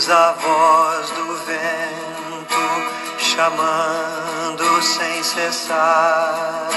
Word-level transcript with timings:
ouvires 0.00 0.08
a 0.08 0.32
voz 0.32 1.10
do 1.10 1.34
vento 1.44 2.56
chamando 3.18 4.82
sem 4.82 5.22
cessar, 5.22 6.68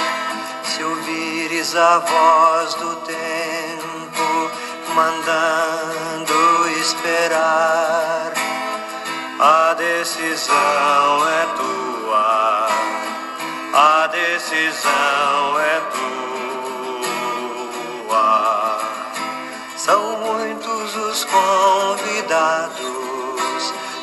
se 0.63 0.84
ouvires 0.84 1.73
a 1.75 1.99
voz 1.99 2.73
do 2.75 2.96
tempo 2.97 4.51
mandando 4.93 6.68
esperar, 6.82 8.33
a 9.39 9.74
decisão 9.74 11.29
é 11.29 11.46
tua, 11.55 12.68
a 13.74 14.07
decisão 14.07 15.60
é 15.60 15.82
tua. 15.93 16.04
São 19.78 20.18
muitos 20.18 20.96
os 20.96 21.25
convidados, 21.25 23.03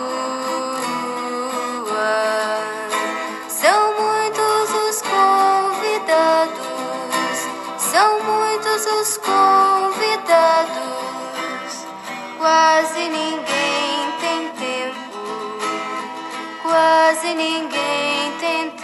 São 3.50 3.94
muitos 4.00 4.70
os 4.88 5.02
convidados, 5.02 6.58
são 7.78 8.24
muitos 8.24 8.86
os 8.86 9.18
convidados. 9.18 10.72
Quase 12.38 13.10
ninguém 13.10 14.12
tem 14.22 14.50
tempo, 14.60 15.20
quase 16.62 17.34
ninguém 17.34 18.32
tem 18.40 18.70
tempo. 18.70 18.83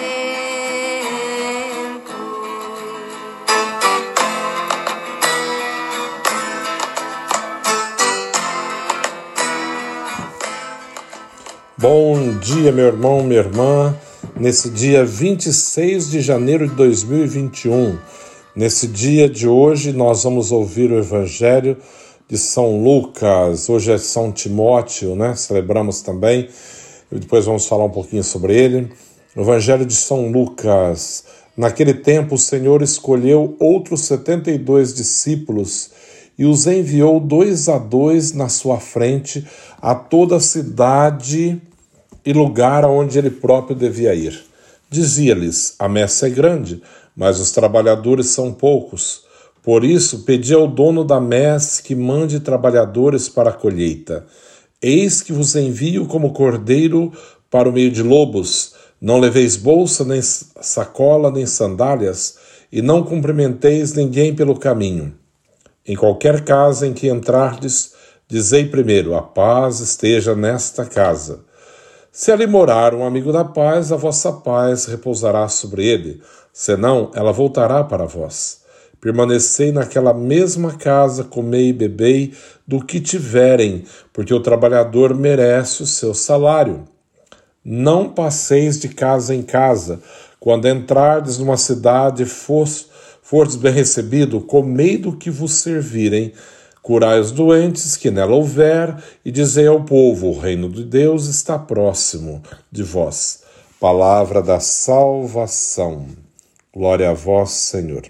Bom 11.81 12.37
dia, 12.39 12.73
meu 12.73 12.87
irmão, 12.87 13.23
minha 13.23 13.39
irmã. 13.39 13.95
Nesse 14.37 14.69
dia 14.69 15.05
26 15.05 16.11
de 16.11 16.19
janeiro 16.19 16.67
de 16.67 16.75
2021, 16.75 17.97
nesse 18.53 18.85
dia 18.85 19.29
de 19.29 19.47
hoje, 19.47 19.93
nós 19.93 20.25
vamos 20.25 20.51
ouvir 20.51 20.91
o 20.91 20.97
Evangelho 20.97 21.77
de 22.27 22.37
São 22.37 22.83
Lucas. 22.83 23.69
Hoje 23.69 23.93
é 23.93 23.97
São 23.97 24.29
Timóteo, 24.29 25.15
né? 25.15 25.33
Celebramos 25.37 26.01
também. 26.01 26.49
E 27.09 27.17
depois 27.17 27.45
vamos 27.45 27.65
falar 27.65 27.85
um 27.85 27.89
pouquinho 27.89 28.25
sobre 28.25 28.57
ele. 28.57 28.91
O 29.33 29.39
Evangelho 29.39 29.85
de 29.85 29.95
São 29.95 30.29
Lucas. 30.29 31.23
Naquele 31.55 31.93
tempo, 31.93 32.35
o 32.35 32.37
Senhor 32.37 32.81
escolheu 32.81 33.55
outros 33.57 34.01
72 34.01 34.93
discípulos 34.93 35.91
e 36.37 36.45
os 36.45 36.67
enviou 36.67 37.21
dois 37.21 37.69
a 37.69 37.77
dois 37.77 38.33
na 38.33 38.49
sua 38.49 38.81
frente 38.81 39.47
a 39.81 39.95
toda 39.95 40.35
a 40.35 40.39
cidade 40.41 41.61
e 42.29 42.33
lugar 42.33 42.83
aonde 42.83 43.17
ele 43.17 43.31
próprio 43.31 43.75
devia 43.75 44.13
ir. 44.13 44.39
Dizia-lhes: 44.87 45.73
A 45.79 45.89
messe 45.89 46.27
é 46.27 46.29
grande, 46.29 46.79
mas 47.15 47.39
os 47.39 47.51
trabalhadores 47.51 48.27
são 48.27 48.53
poucos. 48.53 49.23
Por 49.63 49.83
isso, 49.83 50.19
pedi 50.19 50.53
ao 50.53 50.67
dono 50.67 51.03
da 51.03 51.19
messe 51.19 51.81
que 51.81 51.95
mande 51.95 52.39
trabalhadores 52.39 53.27
para 53.27 53.49
a 53.49 53.53
colheita. 53.53 54.27
Eis 54.79 55.23
que 55.23 55.33
vos 55.33 55.55
envio 55.55 56.05
como 56.05 56.31
cordeiro 56.31 57.11
para 57.49 57.67
o 57.67 57.73
meio 57.73 57.89
de 57.89 58.03
lobos. 58.03 58.75
Não 59.01 59.19
leveis 59.19 59.55
bolsa, 59.55 60.05
nem 60.05 60.21
sacola, 60.21 61.31
nem 61.31 61.47
sandálias, 61.47 62.37
e 62.71 62.79
não 62.79 63.01
cumprimenteis 63.01 63.93
ninguém 63.93 64.35
pelo 64.35 64.55
caminho. 64.55 65.15
Em 65.83 65.95
qualquer 65.95 66.43
casa 66.45 66.85
em 66.85 66.93
que 66.93 67.09
entrardes, 67.09 67.93
dizei 68.27 68.65
primeiro: 68.65 69.15
A 69.15 69.23
paz 69.23 69.79
esteja 69.79 70.35
nesta 70.35 70.85
casa. 70.85 71.48
Se 72.11 72.31
ali 72.31 72.47
morar 72.47 72.95
um 72.95 73.05
amigo 73.05 73.31
da 73.31 73.45
paz, 73.45 73.91
a 73.91 73.95
vossa 73.95 74.31
paz 74.31 74.85
repousará 74.85 75.47
sobre 75.47 75.85
ele, 75.85 76.21
senão 76.51 77.11
ela 77.13 77.31
voltará 77.31 77.83
para 77.83 78.05
vós. 78.05 78.61
Permanecei 78.99 79.71
naquela 79.71 80.13
mesma 80.13 80.73
casa, 80.73 81.23
comei 81.23 81.69
e 81.69 81.73
bebei 81.73 82.33
do 82.67 82.83
que 82.83 82.99
tiverem, 82.99 83.85
porque 84.11 84.33
o 84.33 84.41
trabalhador 84.41 85.15
merece 85.15 85.83
o 85.83 85.87
seu 85.87 86.13
salário. 86.13 86.85
Não 87.63 88.09
passeis 88.09 88.79
de 88.79 88.89
casa 88.89 89.33
em 89.35 89.43
casa. 89.43 90.01
Quando 90.39 90.67
entrardes 90.67 91.37
numa 91.37 91.57
cidade 91.57 92.23
e 92.23 92.25
fordes 92.25 93.55
bem 93.55 93.71
recebido, 93.71 94.41
comei 94.41 94.97
do 94.97 95.15
que 95.15 95.29
vos 95.29 95.53
servirem, 95.53 96.33
Curai 96.81 97.19
os 97.19 97.31
doentes 97.31 97.97
que 97.97 98.09
nela 98.09 98.33
houver, 98.33 98.95
e 99.23 99.31
dizei 99.31 99.67
ao 99.67 99.83
povo: 99.83 100.27
o 100.27 100.39
reino 100.39 100.69
de 100.69 100.83
Deus 100.83 101.25
está 101.27 101.59
próximo 101.59 102.41
de 102.71 102.83
vós. 102.83 103.43
Palavra 103.79 104.41
da 104.41 104.59
salvação. 104.59 106.07
Glória 106.73 107.09
a 107.09 107.13
vós, 107.13 107.51
Senhor. 107.51 108.03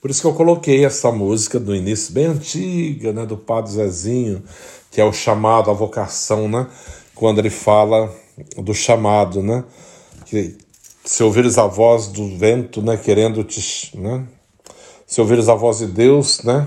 Por 0.00 0.10
isso 0.10 0.20
que 0.20 0.26
eu 0.26 0.34
coloquei 0.34 0.84
essa 0.84 1.12
música 1.12 1.60
do 1.60 1.74
início, 1.74 2.12
bem 2.12 2.26
antiga, 2.26 3.12
né, 3.12 3.24
do 3.24 3.36
Padre 3.36 3.70
Zezinho, 3.70 4.42
que 4.90 5.00
é 5.00 5.04
o 5.04 5.12
chamado, 5.12 5.70
a 5.70 5.74
vocação, 5.74 6.48
né? 6.48 6.66
Quando 7.14 7.38
ele 7.38 7.50
fala 7.50 8.12
do 8.56 8.74
chamado, 8.74 9.42
né? 9.42 9.62
Que 10.26 10.56
se 11.04 11.22
ouvires 11.22 11.56
a 11.56 11.66
voz 11.66 12.08
do 12.08 12.36
vento, 12.36 12.82
né, 12.82 12.96
querendo 12.96 13.44
te, 13.44 13.96
né? 13.96 14.26
Se 15.06 15.20
ouvires 15.20 15.48
a 15.48 15.54
voz 15.54 15.78
de 15.78 15.86
Deus, 15.86 16.42
né? 16.42 16.66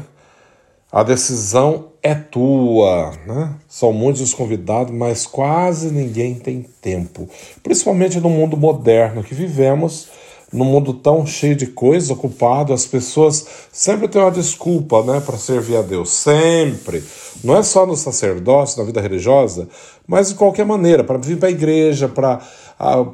A 0.92 1.04
decisão 1.04 1.90
é 2.02 2.14
tua, 2.14 3.12
né? 3.26 3.56
São 3.68 3.92
muitos 3.92 4.22
os 4.22 4.34
convidados, 4.34 4.94
mas 4.94 5.26
quase 5.26 5.92
ninguém 5.92 6.36
tem 6.36 6.66
tempo. 6.82 7.28
Principalmente 7.62 8.20
no 8.20 8.30
mundo 8.30 8.56
moderno 8.56 9.24
que 9.24 9.34
vivemos, 9.34 10.08
num 10.54 10.66
mundo 10.66 10.94
tão 10.94 11.26
cheio 11.26 11.56
de 11.56 11.68
coisas, 11.68 12.10
ocupado, 12.10 12.72
as 12.72 12.86
pessoas 12.86 13.46
sempre 13.72 14.08
têm 14.08 14.22
uma 14.22 14.32
desculpa, 14.32 15.04
né, 15.04 15.20
para 15.20 15.38
servir 15.38 15.76
a 15.76 15.82
Deus. 15.82 16.12
Sempre. 16.14 17.04
Não 17.44 17.58
é 17.58 17.64
só 17.64 17.86
no 17.86 17.96
sacerdócio, 17.96 18.80
na 18.80 18.86
vida 18.86 19.02
religiosa, 19.02 19.68
mas 20.08 20.30
de 20.30 20.36
qualquer 20.36 20.66
maneira, 20.66 21.04
para 21.04 21.18
vir 21.18 21.38
para 21.38 21.50
a 21.50 21.52
igreja, 21.52 22.08
para 22.08 22.42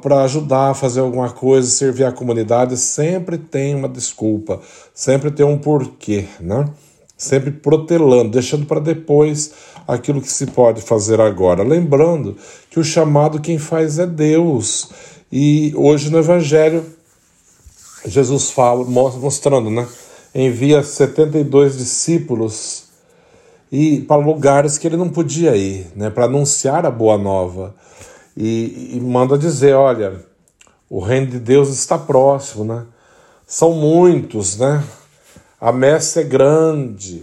para 0.00 0.24
ajudar 0.24 0.70
a 0.70 0.74
fazer 0.74 1.00
alguma 1.00 1.30
coisa, 1.30 1.70
servir 1.70 2.04
a 2.04 2.10
comunidade, 2.10 2.76
sempre 2.76 3.38
tem 3.38 3.76
uma 3.76 3.88
desculpa, 3.88 4.60
sempre 4.92 5.30
tem 5.30 5.46
um 5.46 5.56
porquê, 5.56 6.26
né? 6.40 6.64
Sempre 7.22 7.52
protelando, 7.52 8.30
deixando 8.30 8.66
para 8.66 8.80
depois 8.80 9.52
aquilo 9.86 10.20
que 10.20 10.30
se 10.30 10.46
pode 10.46 10.82
fazer 10.82 11.20
agora. 11.20 11.62
Lembrando 11.62 12.36
que 12.68 12.80
o 12.80 12.84
chamado 12.84 13.40
quem 13.40 13.58
faz 13.58 13.98
é 13.98 14.06
Deus. 14.06 14.90
E 15.30 15.72
hoje 15.76 16.10
no 16.10 16.18
Evangelho, 16.18 16.84
Jesus 18.04 18.50
fala, 18.50 18.84
mostrando, 18.84 19.70
né? 19.70 19.86
Envia 20.34 20.82
72 20.82 21.78
discípulos 21.78 22.84
e 23.70 24.00
para 24.00 24.20
lugares 24.20 24.76
que 24.76 24.86
ele 24.86 24.96
não 24.96 25.08
podia 25.08 25.56
ir, 25.56 25.86
né? 25.94 26.10
Para 26.10 26.24
anunciar 26.24 26.84
a 26.84 26.90
boa 26.90 27.16
nova. 27.16 27.74
E, 28.36 28.96
e 28.96 29.00
manda 29.00 29.38
dizer: 29.38 29.74
olha, 29.74 30.24
o 30.90 30.98
reino 30.98 31.28
de 31.28 31.38
Deus 31.38 31.68
está 31.68 31.96
próximo, 31.96 32.64
né? 32.64 32.84
São 33.46 33.74
muitos, 33.74 34.58
né? 34.58 34.82
A 35.62 35.70
messe 35.70 36.18
é 36.18 36.24
grande, 36.24 37.22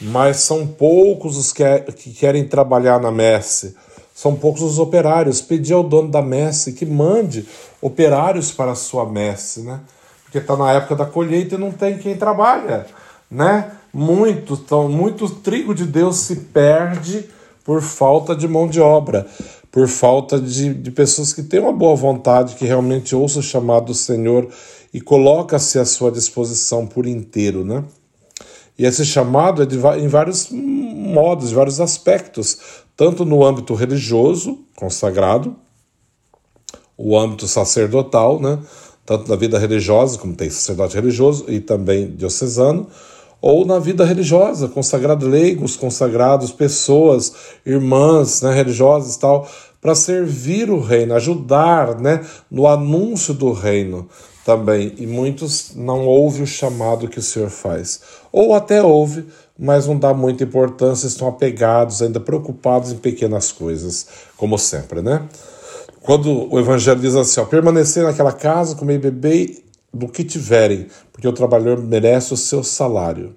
mas 0.00 0.38
são 0.38 0.66
poucos 0.66 1.36
os 1.36 1.52
que, 1.52 1.62
que 1.92 2.12
querem 2.12 2.48
trabalhar 2.48 3.00
na 3.00 3.12
messe. 3.12 3.76
São 4.12 4.34
poucos 4.34 4.62
os 4.62 4.80
operários. 4.80 5.40
Pedi 5.40 5.72
ao 5.72 5.84
dono 5.84 6.10
da 6.10 6.20
messe 6.20 6.72
que 6.72 6.84
mande 6.84 7.46
operários 7.80 8.50
para 8.50 8.72
a 8.72 8.74
sua 8.74 9.08
messe, 9.08 9.60
né? 9.60 9.78
Porque 10.24 10.38
está 10.38 10.56
na 10.56 10.72
época 10.72 10.96
da 10.96 11.06
colheita 11.06 11.54
e 11.54 11.58
não 11.58 11.70
tem 11.70 11.96
quem 11.96 12.16
trabalha, 12.16 12.86
né? 13.30 13.70
Muito, 13.94 14.54
então, 14.54 14.88
muito 14.88 15.30
trigo 15.30 15.72
de 15.72 15.86
Deus 15.86 16.16
se 16.16 16.34
perde 16.36 17.30
por 17.64 17.80
falta 17.80 18.34
de 18.34 18.48
mão 18.48 18.66
de 18.66 18.80
obra. 18.80 19.28
Por 19.76 19.88
falta 19.88 20.40
de, 20.40 20.72
de 20.72 20.90
pessoas 20.90 21.34
que 21.34 21.42
têm 21.42 21.60
uma 21.60 21.70
boa 21.70 21.94
vontade, 21.94 22.54
que 22.54 22.64
realmente 22.64 23.14
ouçam 23.14 23.40
o 23.40 23.44
chamado 23.44 23.88
do 23.88 23.94
Senhor 23.94 24.48
e 24.90 25.02
coloca-se 25.02 25.78
à 25.78 25.84
sua 25.84 26.10
disposição 26.10 26.86
por 26.86 27.06
inteiro, 27.06 27.62
né? 27.62 27.84
E 28.78 28.86
esse 28.86 29.04
chamado 29.04 29.62
é 29.62 29.66
de, 29.66 29.76
em 29.76 30.08
vários 30.08 30.48
modos, 30.50 31.52
vários 31.52 31.78
aspectos, 31.78 32.58
tanto 32.96 33.26
no 33.26 33.44
âmbito 33.44 33.74
religioso, 33.74 34.60
consagrado, 34.74 35.54
o 36.96 37.18
âmbito 37.18 37.46
sacerdotal, 37.46 38.40
né? 38.40 38.58
tanto 39.04 39.28
na 39.28 39.36
vida 39.36 39.58
religiosa, 39.58 40.16
como 40.16 40.34
tem 40.34 40.48
sacerdote 40.48 40.94
religioso 40.94 41.44
e 41.48 41.60
também 41.60 42.16
diocesano, 42.16 42.86
ou 43.40 43.64
na 43.64 43.78
vida 43.78 44.04
religiosa, 44.04 44.68
consagrado 44.68 45.28
leigos, 45.28 45.76
consagrados, 45.76 46.50
pessoas, 46.50 47.32
irmãs 47.64 48.42
né, 48.42 48.52
religiosas 48.52 49.16
tal, 49.16 49.48
para 49.86 49.94
servir 49.94 50.68
o 50.68 50.80
reino, 50.80 51.14
ajudar 51.14 52.00
né, 52.00 52.26
no 52.50 52.66
anúncio 52.66 53.32
do 53.32 53.52
reino 53.52 54.08
também. 54.44 54.92
E 54.98 55.06
muitos 55.06 55.76
não 55.76 56.04
ouvem 56.06 56.42
o 56.42 56.46
chamado 56.46 57.06
que 57.06 57.20
o 57.20 57.22
Senhor 57.22 57.50
faz. 57.50 58.00
Ou 58.32 58.52
até 58.52 58.82
ouve, 58.82 59.26
mas 59.56 59.86
não 59.86 59.96
dá 59.96 60.12
muita 60.12 60.42
importância, 60.42 61.06
estão 61.06 61.28
apegados, 61.28 62.02
ainda 62.02 62.18
preocupados 62.18 62.90
em 62.90 62.96
pequenas 62.96 63.52
coisas, 63.52 64.08
como 64.36 64.58
sempre, 64.58 65.00
né? 65.00 65.22
Quando 66.00 66.52
o 66.52 66.58
Evangelho 66.58 66.98
diz 66.98 67.14
assim, 67.14 67.38
ó, 67.38 67.44
permanecer 67.44 68.02
naquela 68.02 68.32
casa, 68.32 68.74
comer 68.74 68.94
e 68.94 68.98
beber 68.98 69.64
do 69.94 70.08
que 70.08 70.24
tiverem, 70.24 70.88
porque 71.12 71.28
o 71.28 71.32
trabalhador 71.32 71.80
merece 71.80 72.34
o 72.34 72.36
seu 72.36 72.64
salário. 72.64 73.36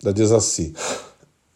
Ela 0.00 0.14
diz 0.14 0.30
assim: 0.30 0.74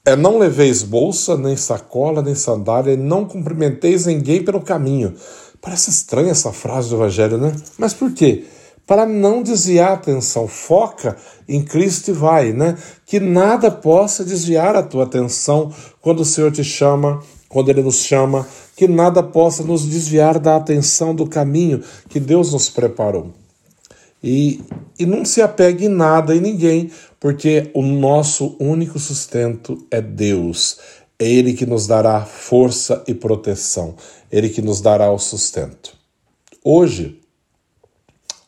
é 0.06 0.14
não 0.14 0.38
leveis 0.38 0.85
bolsa, 0.85 1.37
nem 1.37 1.56
sacola, 1.56 2.23
nem 2.23 2.37
sandália, 2.37 2.93
e 2.93 2.97
não 2.97 3.25
cumprimenteis 3.25 4.06
ninguém 4.06 4.43
pelo 4.43 4.61
caminho. 4.61 5.12
Parece 5.61 5.91
estranha 5.91 6.31
essa 6.31 6.53
frase 6.53 6.88
do 6.88 6.94
Evangelho, 6.94 7.37
né? 7.38 7.53
Mas 7.76 7.93
por 7.93 8.12
quê? 8.12 8.44
Para 8.87 9.05
não 9.05 9.43
desviar 9.43 9.91
a 9.91 9.94
atenção, 9.94 10.47
foca 10.47 11.17
em 11.49 11.61
Cristo 11.61 12.11
e 12.11 12.14
vai, 12.14 12.53
né? 12.53 12.79
Que 13.05 13.19
nada 13.19 13.69
possa 13.69 14.25
desviar 14.25 14.76
a 14.76 14.82
tua 14.85 15.03
atenção 15.03 15.73
quando 16.00 16.20
o 16.20 16.25
Senhor 16.25 16.52
te 16.52 16.62
chama, 16.62 17.20
quando 17.49 17.69
Ele 17.69 17.82
nos 17.82 17.97
chama, 17.97 18.47
que 18.76 18.87
nada 18.87 19.25
possa 19.25 19.64
nos 19.64 19.85
desviar 19.85 20.38
da 20.38 20.55
atenção 20.55 21.17
do 21.17 21.26
caminho 21.26 21.82
que 22.09 22.20
Deus 22.20 22.52
nos 22.52 22.70
preparou. 22.70 23.32
E, 24.28 24.61
e 24.99 25.06
não 25.06 25.25
se 25.25 25.40
apegue 25.40 25.84
em 25.84 25.88
nada 25.88 26.34
e 26.34 26.40
ninguém, 26.40 26.90
porque 27.20 27.70
o 27.73 27.81
nosso 27.81 28.56
único 28.58 28.99
sustento 28.99 29.87
é 29.88 30.00
Deus. 30.02 30.78
É 31.17 31.25
Ele 31.25 31.52
que 31.52 31.64
nos 31.64 31.87
dará 31.87 32.25
força 32.25 33.05
e 33.06 33.14
proteção, 33.14 33.94
Ele 34.31 34.49
que 34.49 34.61
nos 34.61 34.81
dará 34.81 35.12
o 35.12 35.19
sustento. 35.19 35.94
Hoje, 36.64 37.20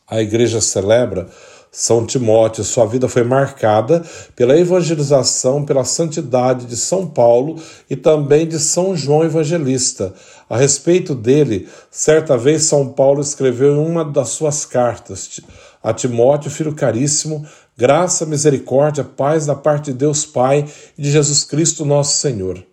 a 0.05 0.21
igreja 0.21 0.59
celebra 0.59 1.29
são 1.71 2.03
Timóteo, 2.03 2.63
sua 2.63 2.85
vida 2.85 3.07
foi 3.07 3.23
marcada 3.23 4.03
pela 4.35 4.57
evangelização, 4.57 5.63
pela 5.63 5.83
santidade 5.83 6.65
de 6.65 6.75
São 6.75 7.07
Paulo 7.07 7.61
e 7.87 7.95
também 7.95 8.47
de 8.47 8.57
São 8.57 8.95
João 8.95 9.23
Evangelista. 9.23 10.13
A 10.49 10.57
respeito 10.57 11.13
dele, 11.13 11.69
certa 11.91 12.35
vez 12.35 12.63
São 12.63 12.89
Paulo 12.89 13.21
escreveu 13.21 13.75
em 13.75 13.87
uma 13.87 14.03
das 14.03 14.29
suas 14.29 14.65
cartas 14.65 15.41
a 15.81 15.93
Timóteo, 15.93 16.51
filho 16.51 16.73
caríssimo, 16.73 17.45
graça, 17.77 18.25
misericórdia, 18.25 19.03
paz 19.03 19.45
da 19.45 19.55
parte 19.55 19.85
de 19.85 19.93
Deus 19.93 20.25
Pai 20.25 20.65
e 20.97 21.01
de 21.01 21.11
Jesus 21.11 21.43
Cristo, 21.43 21.85
nosso 21.85 22.17
Senhor. 22.17 22.63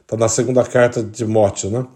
Está 0.00 0.16
na 0.16 0.28
segunda 0.28 0.64
carta 0.64 1.02
de 1.02 1.10
Timóteo, 1.10 1.70
né? 1.70 1.86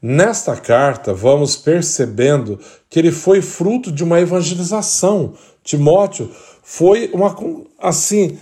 Nesta 0.00 0.54
carta, 0.54 1.12
vamos 1.12 1.56
percebendo 1.56 2.60
que 2.88 3.00
ele 3.00 3.10
foi 3.10 3.42
fruto 3.42 3.90
de 3.90 4.04
uma 4.04 4.20
evangelização. 4.20 5.34
Timóteo 5.64 6.30
foi 6.62 7.10
uma 7.12 7.34
assim, 7.80 8.38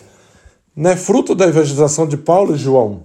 né, 0.77 0.97
fruto 0.97 1.35
da 1.35 1.47
evangelização 1.47 2.07
de 2.07 2.19
Paulo 2.19 2.55
e 2.55 2.59
João, 2.59 3.05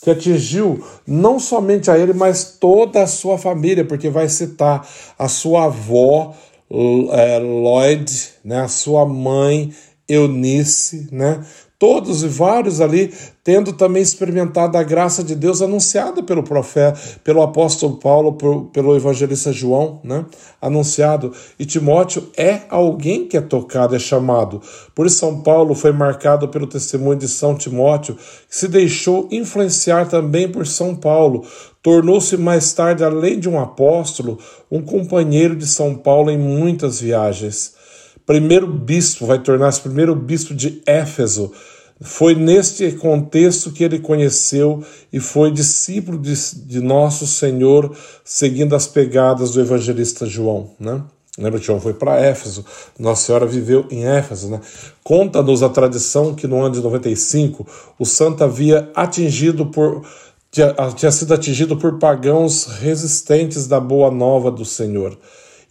que 0.00 0.10
atingiu 0.10 0.82
não 1.06 1.38
somente 1.38 1.90
a 1.90 1.98
ele, 1.98 2.14
mas 2.14 2.56
toda 2.58 3.02
a 3.02 3.06
sua 3.06 3.36
família, 3.36 3.84
porque 3.84 4.08
vai 4.08 4.30
citar 4.30 4.88
a 5.18 5.28
sua 5.28 5.64
avó 5.64 6.34
Lloyd, 6.70 8.10
né, 8.44 8.62
a 8.62 8.68
sua 8.68 9.06
mãe 9.06 9.72
Eunice, 10.08 11.08
né, 11.12 11.44
todos 11.78 12.22
e 12.22 12.28
vários 12.28 12.80
ali 12.80 13.12
tendo 13.42 13.74
também 13.74 14.02
experimentado 14.02 14.78
a 14.78 14.82
graça 14.82 15.22
de 15.22 15.34
Deus 15.34 15.60
anunciada 15.60 16.22
pelo 16.22 16.42
profeta, 16.42 16.98
pelo 17.22 17.42
apóstolo 17.42 17.96
Paulo, 17.98 18.32
por, 18.32 18.66
pelo 18.66 18.96
evangelista 18.96 19.52
João, 19.52 20.00
né? 20.02 20.24
Anunciado. 20.62 21.32
E 21.58 21.66
Timóteo 21.66 22.30
é 22.38 22.60
alguém 22.70 23.28
que 23.28 23.36
é 23.36 23.40
tocado, 23.42 23.94
é 23.94 23.98
chamado. 23.98 24.62
Por 24.94 25.04
isso 25.04 25.18
São 25.18 25.42
Paulo 25.42 25.74
foi 25.74 25.92
marcado 25.92 26.48
pelo 26.48 26.66
testemunho 26.66 27.18
de 27.18 27.28
São 27.28 27.54
Timóteo, 27.54 28.16
que 28.48 28.56
se 28.56 28.66
deixou 28.66 29.28
influenciar 29.30 30.08
também 30.08 30.48
por 30.50 30.66
São 30.66 30.94
Paulo. 30.94 31.44
Tornou-se 31.82 32.36
mais 32.38 32.72
tarde, 32.72 33.04
além 33.04 33.38
de 33.38 33.46
um 33.46 33.60
apóstolo, 33.60 34.38
um 34.70 34.80
companheiro 34.80 35.54
de 35.54 35.66
São 35.66 35.94
Paulo 35.94 36.30
em 36.30 36.38
muitas 36.38 36.98
viagens 37.00 37.83
primeiro 38.26 38.66
bispo, 38.66 39.26
vai 39.26 39.38
tornar-se 39.38 39.80
primeiro 39.80 40.14
bispo 40.14 40.54
de 40.54 40.82
Éfeso. 40.86 41.52
Foi 42.00 42.34
neste 42.34 42.90
contexto 42.92 43.70
que 43.70 43.84
ele 43.84 43.98
conheceu 43.98 44.82
e 45.12 45.20
foi 45.20 45.50
discípulo 45.50 46.18
de, 46.18 46.34
de 46.66 46.80
nosso 46.80 47.26
Senhor, 47.26 47.96
seguindo 48.24 48.74
as 48.74 48.86
pegadas 48.86 49.52
do 49.52 49.60
evangelista 49.60 50.26
João, 50.26 50.70
né? 50.78 51.02
Lembra 51.36 51.58
que 51.58 51.66
João 51.66 51.80
foi 51.80 51.94
para 51.94 52.20
Éfeso, 52.20 52.64
Nossa 52.96 53.26
Senhora 53.26 53.46
viveu 53.46 53.86
em 53.90 54.04
Éfeso, 54.04 54.48
né? 54.48 54.60
Conta-nos 55.02 55.64
a 55.64 55.68
tradição 55.68 56.34
que 56.34 56.46
no 56.46 56.62
ano 56.62 56.74
de 56.74 56.80
95 56.80 57.66
o 57.98 58.04
santo 58.04 58.44
havia 58.44 58.90
atingido 58.94 59.66
por 59.66 60.04
tinha, 60.50 60.72
tinha 60.94 61.10
sido 61.10 61.34
atingido 61.34 61.76
por 61.76 61.98
pagãos 61.98 62.66
resistentes 62.80 63.66
da 63.66 63.80
boa 63.80 64.12
nova 64.12 64.52
do 64.52 64.64
Senhor 64.64 65.18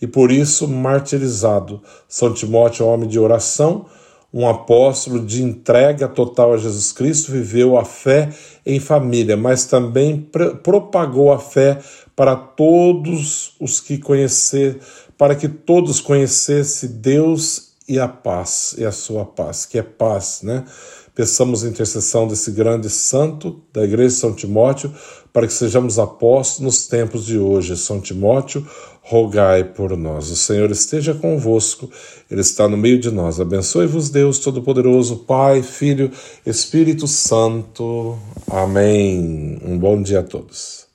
e 0.03 0.07
por 0.07 0.33
isso 0.33 0.67
martirizado. 0.67 1.81
São 2.09 2.33
Timóteo, 2.33 2.85
homem 2.85 3.07
de 3.07 3.17
oração, 3.17 3.85
um 4.33 4.45
apóstolo 4.45 5.25
de 5.25 5.41
entrega 5.41 6.09
total 6.09 6.51
a 6.51 6.57
Jesus 6.57 6.91
Cristo, 6.91 7.31
viveu 7.31 7.77
a 7.77 7.85
fé 7.85 8.29
em 8.65 8.81
família, 8.81 9.37
mas 9.37 9.63
também 9.63 10.27
propagou 10.61 11.31
a 11.31 11.39
fé 11.39 11.79
para 12.17 12.35
todos 12.35 13.55
os 13.61 13.79
que 13.79 13.97
conhecer, 13.97 14.77
para 15.17 15.35
que 15.35 15.47
todos 15.47 16.01
conhecessem 16.01 16.89
Deus 16.89 17.71
e 17.87 17.97
a 17.97 18.09
paz, 18.09 18.75
e 18.77 18.83
a 18.83 18.91
sua 18.91 19.23
paz, 19.23 19.65
que 19.65 19.79
é 19.79 19.83
paz, 19.83 20.41
né? 20.43 20.65
Peçamos 21.15 21.63
a 21.63 21.69
intercessão 21.69 22.27
desse 22.27 22.49
grande 22.51 22.89
santo 22.89 23.61
da 23.71 23.83
Igreja 23.83 24.15
de 24.15 24.19
São 24.19 24.33
Timóteo, 24.33 24.91
para 25.31 25.45
que 25.45 25.53
sejamos 25.53 25.99
apóstolos 25.99 26.59
nos 26.59 26.87
tempos 26.87 27.25
de 27.25 27.37
hoje. 27.37 27.77
São 27.77 28.01
Timóteo, 28.01 28.67
rogai 29.01 29.63
por 29.63 29.95
nós. 29.95 30.31
O 30.31 30.35
Senhor 30.35 30.71
esteja 30.71 31.13
convosco, 31.13 31.89
Ele 32.31 32.41
está 32.41 32.67
no 32.67 32.77
meio 32.77 32.99
de 32.99 33.11
nós. 33.11 33.39
Abençoe-vos, 33.39 34.09
Deus 34.09 34.39
Todo-Poderoso, 34.39 35.17
Pai, 35.17 35.61
Filho, 35.61 36.11
Espírito 36.45 37.07
Santo. 37.07 38.17
Amém. 38.49 39.59
Um 39.63 39.77
bom 39.77 40.01
dia 40.01 40.21
a 40.21 40.23
todos. 40.23 40.92